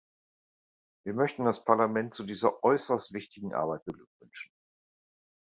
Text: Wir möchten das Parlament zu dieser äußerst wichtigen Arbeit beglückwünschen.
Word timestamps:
Wir 1.05 1.13
möchten 1.13 1.45
das 1.45 1.63
Parlament 1.63 2.15
zu 2.15 2.23
dieser 2.25 2.63
äußerst 2.63 3.13
wichtigen 3.13 3.53
Arbeit 3.53 3.85
beglückwünschen. 3.85 4.51